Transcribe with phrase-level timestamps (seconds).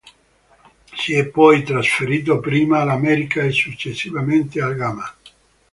[0.95, 5.15] Si è poi trasferito prima all'América e successivamente al Gama.